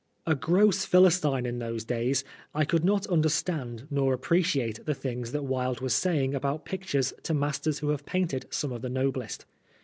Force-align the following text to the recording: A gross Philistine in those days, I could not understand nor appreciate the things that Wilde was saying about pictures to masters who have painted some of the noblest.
A 0.25 0.33
gross 0.33 0.83
Philistine 0.83 1.45
in 1.45 1.59
those 1.59 1.83
days, 1.85 2.23
I 2.55 2.65
could 2.65 2.83
not 2.83 3.05
understand 3.05 3.85
nor 3.91 4.15
appreciate 4.15 4.83
the 4.87 4.95
things 4.95 5.31
that 5.31 5.43
Wilde 5.43 5.79
was 5.81 5.93
saying 5.95 6.33
about 6.33 6.65
pictures 6.65 7.13
to 7.21 7.35
masters 7.35 7.77
who 7.77 7.89
have 7.89 8.03
painted 8.07 8.47
some 8.49 8.71
of 8.71 8.81
the 8.81 8.89
noblest. 8.89 9.45